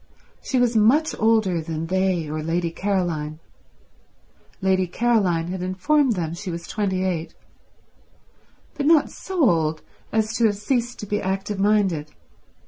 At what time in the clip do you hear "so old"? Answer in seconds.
9.11-9.83